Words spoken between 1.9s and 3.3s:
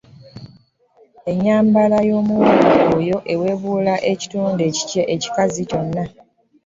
y'omuwala oyo